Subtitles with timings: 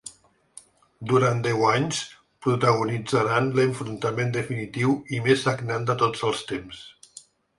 [1.09, 1.99] Durant deu anys,
[2.45, 6.83] protagonitzaran l’enfrontament definitiu i més sagnant de tots els temps.